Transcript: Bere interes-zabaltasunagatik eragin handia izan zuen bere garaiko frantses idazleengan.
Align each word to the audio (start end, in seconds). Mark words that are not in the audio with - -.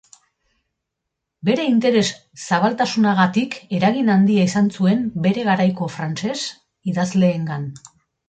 Bere 1.49 1.65
interes-zabaltasunagatik 1.71 3.59
eragin 3.79 4.09
handia 4.15 4.47
izan 4.51 4.73
zuen 4.79 5.05
bere 5.27 5.45
garaiko 5.51 5.91
frantses 5.99 6.39
idazleengan. 6.95 7.69